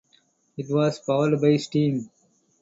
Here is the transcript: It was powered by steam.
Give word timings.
It 0.57 0.65
was 0.67 0.97
powered 0.97 1.39
by 1.39 1.57
steam. 1.57 2.09